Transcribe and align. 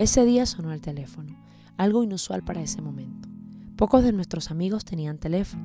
Ese 0.00 0.24
día 0.24 0.46
sonó 0.46 0.72
el 0.72 0.80
teléfono, 0.80 1.36
algo 1.76 2.02
inusual 2.02 2.42
para 2.42 2.62
ese 2.62 2.80
momento. 2.80 3.28
Pocos 3.76 4.02
de 4.02 4.14
nuestros 4.14 4.50
amigos 4.50 4.86
tenían 4.86 5.18
teléfono, 5.18 5.64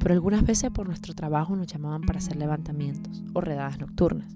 pero 0.00 0.12
algunas 0.12 0.44
veces 0.44 0.72
por 0.72 0.88
nuestro 0.88 1.14
trabajo 1.14 1.54
nos 1.54 1.68
llamaban 1.68 2.02
para 2.02 2.18
hacer 2.18 2.34
levantamientos 2.34 3.22
o 3.32 3.40
redadas 3.40 3.78
nocturnas. 3.78 4.34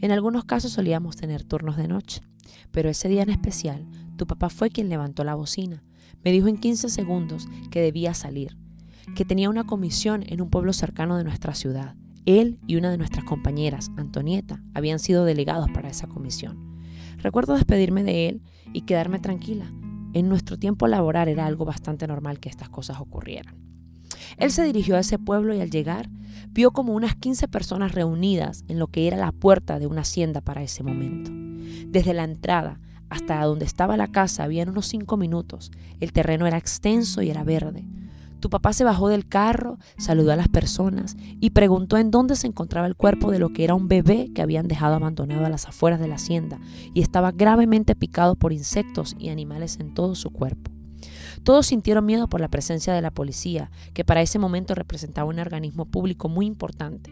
En 0.00 0.10
algunos 0.10 0.46
casos 0.46 0.72
solíamos 0.72 1.16
tener 1.16 1.44
turnos 1.44 1.76
de 1.76 1.86
noche, 1.86 2.22
pero 2.70 2.88
ese 2.88 3.10
día 3.10 3.22
en 3.24 3.28
especial, 3.28 3.86
tu 4.16 4.26
papá 4.26 4.48
fue 4.48 4.70
quien 4.70 4.88
levantó 4.88 5.22
la 5.22 5.34
bocina. 5.34 5.84
Me 6.24 6.32
dijo 6.32 6.48
en 6.48 6.56
15 6.56 6.88
segundos 6.88 7.46
que 7.70 7.82
debía 7.82 8.14
salir, 8.14 8.56
que 9.14 9.26
tenía 9.26 9.50
una 9.50 9.66
comisión 9.66 10.24
en 10.26 10.40
un 10.40 10.48
pueblo 10.48 10.72
cercano 10.72 11.18
de 11.18 11.24
nuestra 11.24 11.54
ciudad. 11.54 11.94
Él 12.24 12.58
y 12.66 12.76
una 12.76 12.90
de 12.90 12.96
nuestras 12.96 13.26
compañeras, 13.26 13.90
Antonieta, 13.98 14.62
habían 14.72 14.98
sido 14.98 15.26
delegados 15.26 15.68
para 15.72 15.90
esa 15.90 16.06
comisión. 16.06 16.67
Recuerdo 17.18 17.54
despedirme 17.54 18.04
de 18.04 18.28
él 18.28 18.42
y 18.72 18.82
quedarme 18.82 19.18
tranquila. 19.18 19.72
En 20.14 20.28
nuestro 20.28 20.58
tiempo 20.58 20.86
laboral 20.86 21.28
era 21.28 21.46
algo 21.46 21.64
bastante 21.64 22.06
normal 22.06 22.40
que 22.40 22.48
estas 22.48 22.68
cosas 22.68 23.00
ocurrieran. 23.00 23.56
Él 24.36 24.50
se 24.50 24.64
dirigió 24.64 24.96
a 24.96 25.00
ese 25.00 25.18
pueblo 25.18 25.54
y 25.54 25.60
al 25.60 25.70
llegar 25.70 26.08
vio 26.50 26.70
como 26.70 26.94
unas 26.94 27.16
15 27.16 27.48
personas 27.48 27.92
reunidas 27.92 28.64
en 28.68 28.78
lo 28.78 28.86
que 28.88 29.06
era 29.06 29.16
la 29.16 29.32
puerta 29.32 29.78
de 29.78 29.86
una 29.86 30.02
hacienda 30.02 30.40
para 30.40 30.62
ese 30.62 30.82
momento. 30.82 31.30
Desde 31.88 32.14
la 32.14 32.24
entrada 32.24 32.80
hasta 33.10 33.42
donde 33.44 33.64
estaba 33.64 33.96
la 33.96 34.08
casa 34.08 34.44
habían 34.44 34.68
unos 34.68 34.86
cinco 34.86 35.16
minutos. 35.16 35.70
El 36.00 36.12
terreno 36.12 36.46
era 36.46 36.58
extenso 36.58 37.22
y 37.22 37.30
era 37.30 37.42
verde. 37.42 37.84
Tu 38.40 38.50
papá 38.50 38.72
se 38.72 38.84
bajó 38.84 39.08
del 39.08 39.26
carro, 39.26 39.78
saludó 39.96 40.32
a 40.32 40.36
las 40.36 40.48
personas 40.48 41.16
y 41.40 41.50
preguntó 41.50 41.96
en 41.96 42.10
dónde 42.10 42.36
se 42.36 42.46
encontraba 42.46 42.86
el 42.86 42.94
cuerpo 42.94 43.30
de 43.30 43.38
lo 43.38 43.52
que 43.52 43.64
era 43.64 43.74
un 43.74 43.88
bebé 43.88 44.30
que 44.34 44.42
habían 44.42 44.68
dejado 44.68 44.94
abandonado 44.94 45.44
a 45.44 45.50
las 45.50 45.66
afueras 45.66 46.00
de 46.00 46.08
la 46.08 46.16
hacienda 46.16 46.60
y 46.94 47.00
estaba 47.00 47.32
gravemente 47.32 47.96
picado 47.96 48.36
por 48.36 48.52
insectos 48.52 49.16
y 49.18 49.30
animales 49.30 49.78
en 49.80 49.92
todo 49.94 50.14
su 50.14 50.30
cuerpo. 50.30 50.70
Todos 51.42 51.66
sintieron 51.66 52.04
miedo 52.04 52.28
por 52.28 52.40
la 52.40 52.48
presencia 52.48 52.92
de 52.92 53.02
la 53.02 53.10
policía, 53.10 53.70
que 53.94 54.04
para 54.04 54.22
ese 54.22 54.38
momento 54.38 54.74
representaba 54.74 55.28
un 55.28 55.38
organismo 55.38 55.86
público 55.86 56.28
muy 56.28 56.46
importante. 56.46 57.10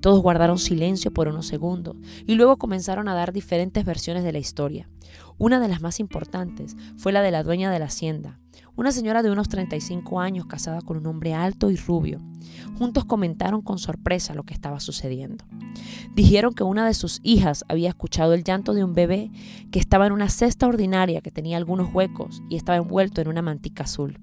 Todos 0.00 0.22
guardaron 0.22 0.58
silencio 0.58 1.12
por 1.12 1.28
unos 1.28 1.46
segundos 1.46 1.96
y 2.26 2.34
luego 2.34 2.56
comenzaron 2.56 3.08
a 3.08 3.14
dar 3.14 3.32
diferentes 3.32 3.84
versiones 3.84 4.22
de 4.22 4.32
la 4.32 4.38
historia. 4.38 4.88
Una 5.38 5.60
de 5.60 5.68
las 5.68 5.80
más 5.80 6.00
importantes 6.00 6.76
fue 6.96 7.12
la 7.12 7.22
de 7.22 7.30
la 7.30 7.42
dueña 7.42 7.70
de 7.70 7.78
la 7.78 7.86
hacienda, 7.86 8.38
una 8.78 8.92
señora 8.92 9.24
de 9.24 9.30
unos 9.32 9.48
35 9.48 10.20
años 10.20 10.46
casada 10.46 10.82
con 10.82 10.96
un 10.96 11.06
hombre 11.08 11.34
alto 11.34 11.72
y 11.72 11.76
rubio. 11.76 12.20
Juntos 12.78 13.04
comentaron 13.04 13.60
con 13.60 13.80
sorpresa 13.80 14.34
lo 14.34 14.44
que 14.44 14.54
estaba 14.54 14.78
sucediendo. 14.78 15.44
Dijeron 16.14 16.54
que 16.54 16.62
una 16.62 16.86
de 16.86 16.94
sus 16.94 17.18
hijas 17.24 17.64
había 17.66 17.88
escuchado 17.88 18.34
el 18.34 18.44
llanto 18.44 18.74
de 18.74 18.84
un 18.84 18.94
bebé 18.94 19.32
que 19.72 19.80
estaba 19.80 20.06
en 20.06 20.12
una 20.12 20.28
cesta 20.28 20.68
ordinaria 20.68 21.22
que 21.22 21.32
tenía 21.32 21.56
algunos 21.56 21.92
huecos 21.92 22.40
y 22.48 22.54
estaba 22.54 22.78
envuelto 22.78 23.20
en 23.20 23.26
una 23.26 23.42
mantica 23.42 23.82
azul. 23.82 24.20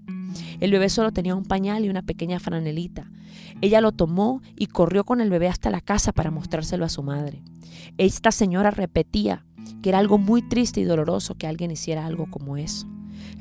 El 0.61 0.71
bebé 0.71 0.87
solo 0.87 1.11
tenía 1.11 1.35
un 1.35 1.43
pañal 1.43 1.83
y 1.83 1.89
una 1.89 2.03
pequeña 2.03 2.39
franelita. 2.39 3.11
Ella 3.59 3.81
lo 3.81 3.91
tomó 3.91 4.41
y 4.55 4.67
corrió 4.67 5.03
con 5.03 5.19
el 5.19 5.29
bebé 5.29 5.49
hasta 5.49 5.69
la 5.69 5.81
casa 5.81 6.13
para 6.13 6.31
mostrárselo 6.31 6.85
a 6.85 6.89
su 6.89 7.03
madre. 7.03 7.43
Esta 7.97 8.31
señora 8.31 8.71
repetía 8.71 9.45
que 9.81 9.89
era 9.89 9.99
algo 9.99 10.17
muy 10.17 10.47
triste 10.47 10.79
y 10.79 10.85
doloroso 10.85 11.35
que 11.35 11.45
alguien 11.45 11.71
hiciera 11.71 12.05
algo 12.05 12.27
como 12.31 12.55
eso. 12.55 12.87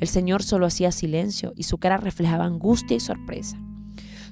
El 0.01 0.09
Señor 0.09 0.43
solo 0.43 0.67
hacía 0.67 0.93
silencio 0.93 1.53
y 1.57 1.65
su 1.65 1.79
cara 1.79 1.97
reflejaba 1.97 2.45
angustia 2.45 2.97
y 2.97 3.01
sorpresa. 3.01 3.59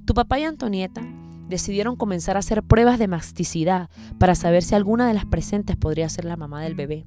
Tu 0.05 0.15
papá 0.15 0.39
y 0.39 0.45
Antonieta 0.45 1.03
decidieron 1.49 1.97
comenzar 1.97 2.37
a 2.37 2.41
hacer 2.41 2.63
pruebas 2.63 2.99
de 2.99 3.09
masticidad 3.09 3.91
para 4.19 4.35
saber 4.35 4.63
si 4.63 4.75
alguna 4.75 5.07
de 5.07 5.15
las 5.15 5.27
presentes 5.27 5.77
podría 5.77 6.09
ser 6.09 6.25
la 6.25 6.37
mamá 6.37 6.63
del 6.63 6.75
bebé. 6.75 7.05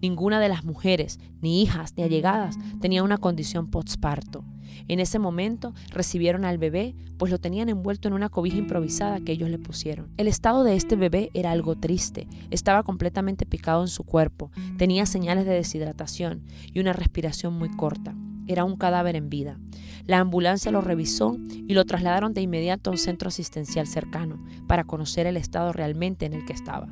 Ninguna 0.00 0.40
de 0.40 0.48
las 0.48 0.64
mujeres, 0.64 1.18
ni 1.40 1.62
hijas, 1.62 1.94
ni 1.96 2.02
allegadas, 2.02 2.56
tenía 2.80 3.02
una 3.02 3.18
condición 3.18 3.68
postparto. 3.70 4.44
En 4.88 5.00
ese 5.00 5.18
momento 5.18 5.72
recibieron 5.90 6.44
al 6.44 6.58
bebé, 6.58 6.94
pues 7.16 7.30
lo 7.30 7.38
tenían 7.38 7.68
envuelto 7.68 8.08
en 8.08 8.14
una 8.14 8.28
cobija 8.28 8.56
improvisada 8.56 9.20
que 9.20 9.32
ellos 9.32 9.48
le 9.48 9.58
pusieron. 9.58 10.10
El 10.16 10.28
estado 10.28 10.64
de 10.64 10.76
este 10.76 10.96
bebé 10.96 11.30
era 11.34 11.52
algo 11.52 11.76
triste, 11.76 12.26
estaba 12.50 12.82
completamente 12.82 13.46
picado 13.46 13.82
en 13.82 13.88
su 13.88 14.04
cuerpo, 14.04 14.50
tenía 14.76 15.06
señales 15.06 15.46
de 15.46 15.54
deshidratación 15.54 16.42
y 16.72 16.80
una 16.80 16.92
respiración 16.92 17.54
muy 17.54 17.70
corta. 17.70 18.14
Era 18.46 18.64
un 18.64 18.76
cadáver 18.76 19.16
en 19.16 19.30
vida. 19.30 19.58
La 20.06 20.20
ambulancia 20.20 20.70
lo 20.70 20.80
revisó 20.80 21.38
y 21.50 21.72
lo 21.74 21.84
trasladaron 21.84 22.34
de 22.34 22.42
inmediato 22.42 22.90
a 22.90 22.92
un 22.92 22.98
centro 22.98 23.28
asistencial 23.28 23.86
cercano 23.86 24.44
para 24.66 24.84
conocer 24.84 25.26
el 25.26 25.36
estado 25.36 25.72
realmente 25.72 26.26
en 26.26 26.34
el 26.34 26.44
que 26.44 26.52
estaba. 26.52 26.88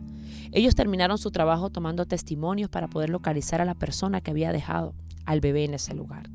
Ellos 0.52 0.74
terminaron 0.74 1.18
su 1.18 1.30
trabajo 1.30 1.70
tomando 1.70 2.06
testimonios 2.06 2.70
para 2.70 2.88
poder 2.88 3.10
localizar 3.10 3.60
a 3.60 3.64
la 3.64 3.74
persona 3.74 4.20
que 4.20 4.30
había 4.30 4.52
dejado 4.52 4.94
al 5.24 5.40
bebé 5.40 5.64
en 5.64 5.74
ese 5.74 5.94
lugar. 5.94 6.30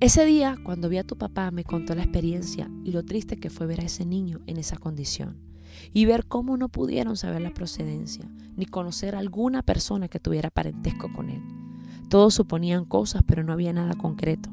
Ese 0.00 0.24
día, 0.24 0.56
cuando 0.62 0.88
vi 0.88 0.98
a 0.98 1.04
tu 1.04 1.18
papá, 1.18 1.50
me 1.50 1.64
contó 1.64 1.94
la 1.94 2.02
experiencia 2.02 2.70
y 2.84 2.92
lo 2.92 3.04
triste 3.04 3.36
que 3.36 3.50
fue 3.50 3.66
ver 3.66 3.80
a 3.80 3.84
ese 3.84 4.06
niño 4.06 4.40
en 4.46 4.56
esa 4.56 4.76
condición 4.76 5.36
y 5.92 6.06
ver 6.06 6.26
cómo 6.26 6.56
no 6.56 6.68
pudieron 6.68 7.16
saber 7.16 7.42
la 7.42 7.52
procedencia 7.52 8.30
ni 8.56 8.66
conocer 8.66 9.14
a 9.14 9.18
alguna 9.18 9.62
persona 9.62 10.08
que 10.08 10.20
tuviera 10.20 10.50
parentesco 10.50 11.12
con 11.12 11.30
él. 11.30 11.59
Todos 12.10 12.34
suponían 12.34 12.84
cosas, 12.84 13.22
pero 13.24 13.44
no 13.44 13.52
había 13.52 13.72
nada 13.72 13.94
concreto. 13.94 14.50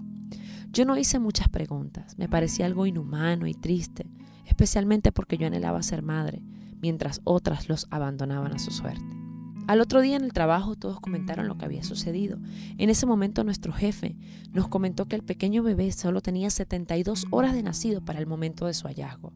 Yo 0.72 0.85
no 0.85 0.95
hice 0.95 1.18
muchas 1.18 1.50
preguntas, 1.50 2.16
me 2.16 2.29
parecía 2.29 2.68
algo 2.68 2.85
inhumano 2.85 3.47
y 3.47 3.56
triste, 3.56 4.06
especialmente 4.45 5.12
porque 5.12 5.40
yo 5.40 5.47
anhelaba 5.47 5.81
ser 5.81 6.03
madre, 6.03 6.44
mientras 6.81 7.19
otras 7.23 7.67
los 7.67 7.88
abandonaban 7.90 8.53
a 8.53 8.59
su 8.59 8.69
suerte. 8.69 9.27
Al 9.67 9.81
otro 9.81 10.00
día 10.00 10.16
en 10.16 10.23
el 10.23 10.31
trabajo 10.31 10.78
todos 10.78 11.01
comentaron 11.01 11.50
lo 11.50 11.57
que 11.57 11.66
había 11.66 11.83
sucedido. 11.83 12.39
En 12.78 12.89
ese 12.89 13.05
momento 13.05 13.44
nuestro 13.44 13.73
jefe 13.73 14.16
nos 14.53 14.69
comentó 14.69 15.09
que 15.09 15.17
el 15.17 15.23
pequeño 15.23 15.61
bebé 15.61 15.91
solo 15.91 16.22
tenía 16.22 16.50
72 16.50 17.25
horas 17.31 17.53
de 17.53 17.63
nacido 17.63 18.00
para 18.00 18.19
el 18.19 18.28
momento 18.28 18.66
de 18.66 18.73
su 18.73 18.88
hallazgo, 18.88 19.33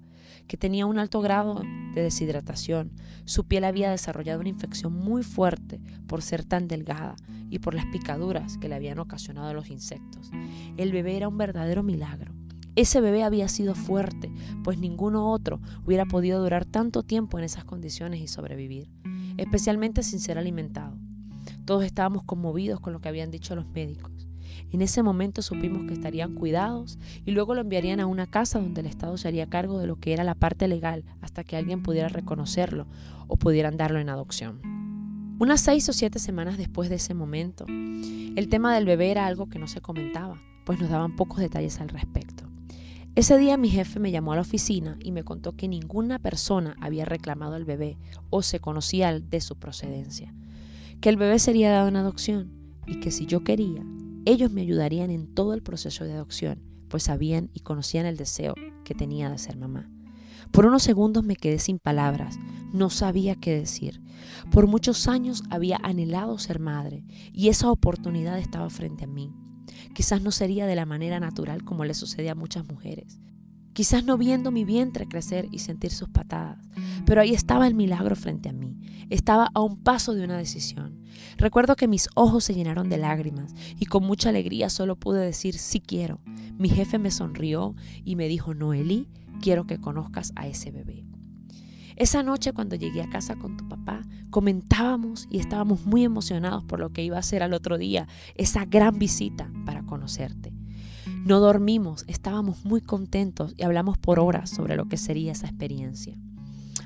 que 0.48 0.56
tenía 0.56 0.86
un 0.86 1.00
alto 1.00 1.20
grado 1.20 1.62
de 1.94 2.04
deshidratación, 2.04 2.94
su 3.26 3.44
piel 3.44 3.66
había 3.66 3.92
desarrollado 3.92 4.40
una 4.40 4.48
infección 4.48 4.94
muy 4.94 5.22
fuerte 5.22 5.82
por 6.08 6.22
ser 6.22 6.46
tan 6.46 6.70
delgada 6.70 7.18
y 7.50 7.60
por 7.60 7.74
las 7.74 7.86
picaduras 7.88 8.58
que 8.58 8.70
le 8.70 8.76
habían 8.76 9.00
ocasionado 9.00 9.54
los 9.54 9.70
insectos. 9.70 10.32
El 10.78 10.94
bebé 10.94 11.18
era 11.18 11.28
un 11.28 11.38
verdadero 11.38 11.84
milagro. 11.84 12.34
Ese 12.78 13.02
bebé 13.02 13.24
había 13.24 13.50
sido 13.50 13.76
fuerte, 13.76 14.32
pues 14.64 14.78
ninguno 14.78 15.30
otro 15.30 15.60
hubiera 15.86 16.06
podido 16.06 16.42
durar 16.42 16.64
tanto 16.64 17.04
tiempo 17.04 17.38
en 17.38 17.44
esas 17.44 17.66
condiciones 17.66 18.22
y 18.22 18.30
sobrevivir 18.30 18.90
especialmente 19.38 20.04
sin 20.04 20.20
ser 20.20 20.38
alimentado. 20.38 20.98
Todos 21.66 21.84
estábamos 21.84 22.24
conmovidos 22.24 22.80
con 22.80 22.94
lo 22.94 23.02
que 23.02 23.10
habían 23.10 23.32
dicho 23.32 23.56
los 23.56 23.68
médicos. 23.68 24.12
En 24.72 24.82
ese 24.82 25.04
momento 25.04 25.42
supimos 25.42 25.84
que 25.86 25.94
estarían 25.94 26.34
cuidados 26.34 26.98
y 27.26 27.32
luego 27.32 27.56
lo 27.56 27.62
enviarían 27.62 28.00
a 28.00 28.06
una 28.06 28.28
casa 28.28 28.60
donde 28.60 28.82
el 28.82 28.88
Estado 28.88 29.18
se 29.18 29.28
haría 29.28 29.48
cargo 29.48 29.80
de 29.80 29.88
lo 29.88 29.98
que 29.98 30.14
era 30.14 30.24
la 30.24 30.36
parte 30.36 30.68
legal 30.68 31.04
hasta 31.22 31.44
que 31.44 31.58
alguien 31.58 31.84
pudiera 31.84 32.08
reconocerlo 32.08 32.88
o 33.28 33.38
pudieran 33.38 33.78
darlo 33.78 34.00
en 34.00 34.10
adopción. 34.10 34.62
Unas 35.40 35.62
seis 35.62 35.90
o 35.90 35.94
siete 35.94 36.20
semanas 36.20 36.58
después 36.58 36.90
de 36.90 36.96
ese 36.96 37.14
momento, 37.14 37.66
el 37.68 38.48
tema 38.50 38.74
del 38.74 38.86
bebé 38.86 39.12
era 39.12 39.26
algo 39.26 39.50
que 39.50 39.60
no 39.60 39.68
se 39.68 39.82
comentaba, 39.82 40.40
pues 40.66 40.80
nos 40.80 40.90
daban 40.90 41.16
pocos 41.16 41.40
detalles 41.40 41.82
al 41.82 41.90
respecto. 41.90 42.41
Ese 43.14 43.38
día 43.38 43.58
mi 43.58 43.70
jefe 43.70 44.00
me 44.00 44.10
llamó 44.10 44.32
a 44.32 44.36
la 44.36 44.42
oficina 44.42 44.98
y 45.04 45.12
me 45.12 45.26
contó 45.26 45.58
que 45.58 45.68
ninguna 45.68 46.18
persona 46.18 46.78
había 46.80 47.04
reclamado 47.04 47.56
al 47.56 47.66
bebé 47.66 47.98
o 48.30 48.42
se 48.42 48.62
conocía 48.62 49.20
de 49.20 49.42
su 49.42 49.58
procedencia, 49.58 50.34
que 51.02 51.10
el 51.10 51.18
bebé 51.18 51.38
sería 51.38 51.72
dado 51.72 51.90
en 51.90 51.98
adopción 51.98 52.54
y 52.88 53.02
que 53.02 53.12
si 53.12 53.26
yo 53.26 53.44
quería, 53.44 53.84
ellos 54.24 54.52
me 54.52 54.62
ayudarían 54.62 55.12
en 55.12 55.28
todo 55.28 55.54
el 55.54 55.62
proceso 55.62 56.06
de 56.06 56.14
adopción, 56.14 56.64
pues 56.88 57.04
sabían 57.04 57.50
y 57.54 57.60
conocían 57.60 58.06
el 58.06 58.16
deseo 58.16 58.56
que 58.86 58.96
tenía 58.96 59.30
de 59.30 59.38
ser 59.38 59.58
mamá. 59.58 59.90
Por 60.52 60.66
unos 60.66 60.82
segundos 60.82 61.26
me 61.26 61.36
quedé 61.36 61.60
sin 61.60 61.80
palabras, 61.80 62.40
no 62.72 62.90
sabía 62.90 63.36
qué 63.36 63.54
decir. 63.54 64.02
Por 64.52 64.68
muchos 64.68 65.10
años 65.10 65.44
había 65.50 65.78
anhelado 65.84 66.38
ser 66.38 66.60
madre 66.60 67.04
y 67.34 67.50
esa 67.50 67.72
oportunidad 67.72 68.40
estaba 68.40 68.70
frente 68.70 69.04
a 69.04 69.08
mí. 69.08 69.34
Quizás 69.94 70.22
no 70.22 70.32
sería 70.32 70.66
de 70.66 70.76
la 70.76 70.86
manera 70.86 71.20
natural 71.20 71.64
como 71.64 71.86
le 71.86 71.94
sucede 71.94 72.30
a 72.30 72.36
muchas 72.36 72.68
mujeres. 72.68 73.20
Quizás 73.74 74.04
no 74.04 74.18
viendo 74.18 74.52
mi 74.52 74.66
vientre 74.66 75.08
crecer 75.08 75.48
y 75.52 75.60
sentir 75.60 75.92
sus 75.92 76.10
patadas, 76.10 76.60
pero 77.06 77.22
ahí 77.22 77.34
estaba 77.34 77.68
el 77.68 77.74
milagro 77.74 78.16
frente 78.18 78.50
a 78.50 78.54
mí. 78.54 78.78
Estaba 79.10 79.50
a 79.54 79.62
un 79.62 79.78
paso 79.78 80.14
de 80.14 80.24
una 80.24 80.38
decisión. 80.38 81.04
Recuerdo 81.38 81.76
que 81.76 81.88
mis 81.88 82.10
ojos 82.16 82.44
se 82.44 82.54
llenaron 82.54 82.90
de 82.90 82.98
lágrimas 82.98 83.54
y 83.80 83.86
con 83.86 84.04
mucha 84.04 84.30
alegría 84.30 84.70
solo 84.70 84.98
pude 84.98 85.22
decir 85.22 85.58
sí 85.58 85.80
quiero. 85.80 86.20
Mi 86.58 86.70
jefe 86.70 87.00
me 87.00 87.12
sonrió 87.12 87.76
y 88.04 88.18
me 88.18 88.28
dijo, 88.28 88.54
Noeli, 88.54 89.08
quiero 89.42 89.66
que 89.66 89.80
conozcas 89.80 90.34
a 90.36 90.48
ese 90.48 90.72
bebé. 90.72 91.06
Esa 91.96 92.24
noche 92.24 92.54
cuando 92.54 92.76
llegué 92.76 93.02
a 93.02 93.10
casa 93.10 93.36
con 93.36 93.58
tu 93.58 93.68
papá, 93.68 94.02
comentábamos 94.30 95.28
y 95.30 95.40
estábamos 95.40 95.86
muy 95.86 96.04
emocionados 96.04 96.64
por 96.64 96.80
lo 96.80 96.92
que 96.92 97.04
iba 97.04 97.18
a 97.18 97.24
ser 97.24 97.44
al 97.44 97.54
otro 97.54 97.78
día, 97.78 98.08
esa 98.36 98.66
gran 98.66 98.98
visita 98.98 99.52
para 99.66 99.84
conocerte. 99.84 100.54
No 101.26 101.40
dormimos, 101.40 102.06
estábamos 102.08 102.66
muy 102.66 102.82
contentos 102.82 103.54
y 103.58 103.64
hablamos 103.64 103.98
por 103.98 104.20
horas 104.20 104.50
sobre 104.50 104.76
lo 104.76 104.86
que 104.86 104.98
sería 104.98 105.34
esa 105.34 105.48
experiencia. 105.48 106.18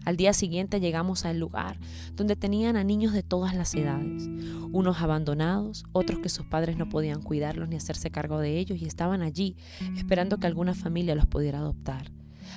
Al 0.04 0.18
día 0.18 0.34
siguiente 0.34 0.80
llegamos 0.80 1.26
al 1.26 1.40
lugar 1.40 1.80
donde 2.14 2.36
tenían 2.36 2.76
a 2.76 2.84
niños 2.84 3.12
de 3.14 3.24
todas 3.24 3.56
las 3.56 3.74
edades, 3.74 4.28
unos 4.72 5.02
abandonados, 5.02 5.84
otros 5.94 6.20
que 6.20 6.30
sus 6.30 6.46
padres 6.46 6.78
no 6.78 6.90
podían 6.90 7.24
cuidarlos 7.24 7.70
ni 7.70 7.76
hacerse 7.76 8.12
cargo 8.12 8.40
de 8.40 8.60
ellos 8.60 8.80
y 8.80 8.86
estaban 8.86 9.24
allí 9.24 9.56
esperando 9.98 10.38
que 10.38 10.48
alguna 10.48 10.76
familia 10.76 11.16
los 11.16 11.26
pudiera 11.26 11.58
adoptar. 11.58 12.12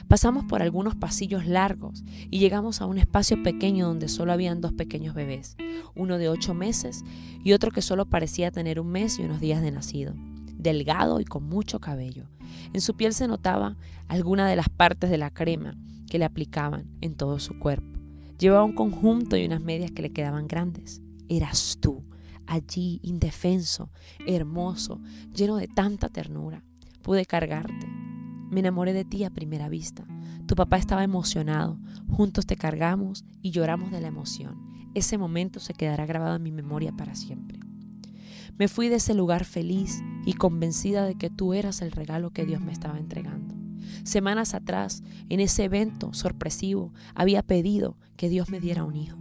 Pasamos 0.06 0.45
por 0.45 0.62
algunos 0.62 0.95
pasillos 0.95 1.47
largos 1.47 2.05
y 2.31 2.39
llegamos 2.39 2.81
a 2.81 2.87
un 2.87 2.99
espacio 2.99 3.43
pequeño 3.43 3.87
donde 3.87 4.09
solo 4.09 4.33
habían 4.33 4.61
dos 4.61 4.73
pequeños 4.73 5.15
bebés, 5.15 5.56
uno 5.95 6.19
de 6.19 6.29
ocho 6.29 6.55
meses 6.55 7.05
y 7.43 7.53
otro 7.53 7.71
que 7.71 7.83
solo 7.83 8.06
parecía 8.06 8.50
tener 8.50 8.81
un 8.81 8.89
mes 8.89 9.19
y 9.19 9.23
unos 9.23 9.41
días 9.41 9.62
de 9.62 9.71
nacido, 9.71 10.15
delgado 10.55 11.21
y 11.21 11.25
con 11.25 11.45
mucho 11.45 11.81
cabello. 11.81 12.29
En 12.73 12.81
su 12.81 12.95
piel 12.95 13.12
se 13.12 13.29
notaba 13.29 13.77
alguna 14.06 14.49
de 14.49 14.56
las 14.56 14.69
partes 14.69 15.11
de 15.11 15.19
la 15.19 15.31
crema 15.31 15.77
que 16.09 16.19
le 16.19 16.25
aplicaban 16.25 16.87
en 17.01 17.15
todo 17.15 17.39
su 17.39 17.59
cuerpo. 17.59 17.99
Llevaba 18.39 18.65
un 18.65 18.75
conjunto 18.75 19.37
y 19.37 19.44
unas 19.44 19.61
medias 19.61 19.91
que 19.91 20.03
le 20.03 20.12
quedaban 20.12 20.47
grandes. 20.47 21.03
Eras 21.29 21.79
tú, 21.81 22.05
allí, 22.47 23.01
indefenso, 23.03 23.91
hermoso, 24.27 25.01
lleno 25.35 25.56
de 25.56 25.67
tanta 25.67 26.09
ternura. 26.09 26.62
Pude 27.03 27.27
cargarte. 27.27 27.88
Me 28.50 28.61
enamoré 28.61 28.93
de 28.93 29.05
ti 29.05 29.25
a 29.25 29.31
primera 29.31 29.69
vista. 29.69 30.06
Tu 30.47 30.55
papá 30.55 30.79
estaba 30.79 31.05
emocionado. 31.05 31.79
Juntos 32.09 32.47
te 32.47 32.56
cargamos 32.56 33.25
y 33.43 33.50
lloramos 33.50 33.91
de 33.91 34.00
la 34.00 34.09
emoción. 34.09 34.56
Ese 34.95 35.19
momento 35.19 35.61
se 35.61 35.75
quedará 35.75 36.06
grabado 36.06 36.37
en 36.37 36.43
mi 36.43 36.50
memoria 36.50 36.93
para 36.93 37.15
siempre. 37.15 37.61
Me 38.59 38.69
fui 38.69 38.89
de 38.89 38.97
ese 38.97 39.15
lugar 39.15 39.45
feliz 39.45 40.03
y 40.25 40.33
convencida 40.33 41.05
de 41.05 41.15
que 41.15 41.31
tú 41.31 41.55
eras 41.55 41.83
el 41.83 41.93
regalo 41.93 42.31
que 42.31 42.45
Dios 42.45 42.61
me 42.61 42.73
estaba 42.73 42.99
entregando. 42.99 43.55
Semanas 44.03 44.55
atrás, 44.55 45.03
en 45.29 45.41
ese 45.41 45.65
evento 45.65 46.12
sorpresivo, 46.12 46.93
había 47.15 47.43
pedido 47.43 47.97
que 48.17 48.29
Dios 48.29 48.51
me 48.51 48.61
diera 48.61 48.85
un 48.85 48.97
hijo. 48.97 49.19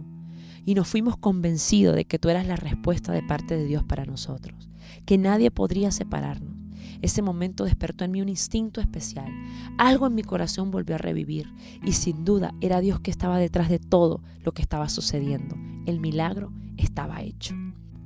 Y 0.64 0.74
nos 0.74 0.88
fuimos 0.88 1.16
convencidos 1.16 1.94
de 1.94 2.04
que 2.04 2.18
tú 2.18 2.30
eras 2.30 2.46
la 2.46 2.56
respuesta 2.56 3.12
de 3.12 3.22
parte 3.22 3.56
de 3.56 3.64
Dios 3.64 3.84
para 3.84 4.04
nosotros, 4.04 4.68
que 5.06 5.18
nadie 5.18 5.50
podría 5.50 5.92
separarnos. 5.92 6.57
Ese 7.02 7.22
momento 7.22 7.64
despertó 7.64 8.04
en 8.04 8.10
mí 8.10 8.22
un 8.22 8.28
instinto 8.28 8.80
especial. 8.80 9.30
Algo 9.78 10.06
en 10.06 10.14
mi 10.14 10.22
corazón 10.22 10.70
volvió 10.70 10.96
a 10.96 10.98
revivir 10.98 11.52
y 11.84 11.92
sin 11.92 12.24
duda 12.24 12.54
era 12.60 12.80
Dios 12.80 13.00
que 13.00 13.10
estaba 13.10 13.38
detrás 13.38 13.68
de 13.68 13.78
todo 13.78 14.20
lo 14.42 14.52
que 14.52 14.62
estaba 14.62 14.88
sucediendo. 14.88 15.56
El 15.86 16.00
milagro 16.00 16.52
estaba 16.76 17.22
hecho. 17.22 17.54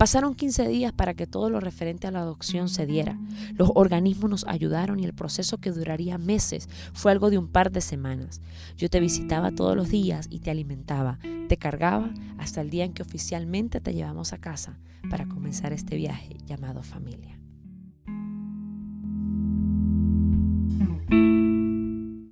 Pasaron 0.03 0.35
15 0.35 0.67
días 0.67 0.93
para 0.93 1.15
que 1.15 1.29
todo 1.29 1.49
lo 1.49 1.61
referente 1.61 2.09
a 2.09 2.11
la 2.11 2.19
adopción 2.23 2.69
se 2.69 2.87
diera. 2.87 3.17
Los 3.55 3.71
organismos 3.77 4.29
nos 4.29 4.45
ayudaron 4.49 4.99
y 4.99 5.05
el 5.05 5.15
proceso 5.15 5.59
que 5.59 5.71
duraría 5.71 6.19
meses 6.19 6.69
fue 6.93 7.13
algo 7.13 7.31
de 7.31 7.39
un 7.39 7.47
par 7.47 7.71
de 7.71 7.81
semanas. 7.81 8.41
Yo 8.77 8.91
te 8.91 8.99
visitaba 8.99 9.53
todos 9.53 9.77
los 9.77 9.91
días 9.91 10.27
y 10.29 10.41
te 10.41 10.51
alimentaba, 10.51 11.21
te 11.49 11.57
cargaba 11.57 12.11
hasta 12.37 12.63
el 12.63 12.71
día 12.71 12.85
en 12.85 12.95
que 12.95 13.03
oficialmente 13.03 13.81
te 13.81 13.95
llevamos 13.95 14.33
a 14.33 14.39
casa 14.39 14.77
para 15.09 15.29
comenzar 15.29 15.73
este 15.73 15.95
viaje 15.95 16.37
llamado 16.47 16.83
familia. 16.83 17.42
Mm-hmm. 20.83 21.32